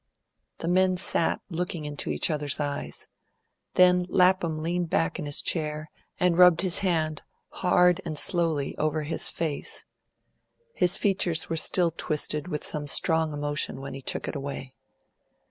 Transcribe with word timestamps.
The 0.57 0.67
men 0.67 0.97
sat 0.97 1.41
looking 1.51 1.85
into 1.85 2.09
each 2.09 2.31
other's 2.31 2.59
eyes. 2.59 3.07
Then 3.75 4.07
Lapham 4.09 4.63
leaned 4.63 4.89
back 4.89 5.19
in 5.19 5.27
his 5.27 5.43
chair, 5.43 5.91
and 6.19 6.39
rubbed 6.39 6.61
his 6.61 6.79
hand 6.79 7.21
hard 7.49 8.01
and 8.03 8.17
slowly 8.17 8.75
over 8.79 9.03
his 9.03 9.29
face. 9.29 9.83
His 10.73 10.97
features 10.97 11.49
were 11.49 11.55
still 11.55 11.91
twisted 11.95 12.47
with 12.47 12.65
some 12.65 12.87
strong 12.87 13.31
emotion 13.31 13.79
when 13.79 13.93
he 13.93 14.01
took 14.01 14.27
it 14.27 14.35
away. 14.35 14.73